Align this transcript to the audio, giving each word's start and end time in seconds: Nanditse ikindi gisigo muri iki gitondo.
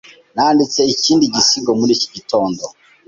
Nanditse 0.35 0.81
ikindi 0.93 1.25
gisigo 1.35 1.71
muri 1.79 1.91
iki 1.97 2.07
gitondo. 2.15 2.63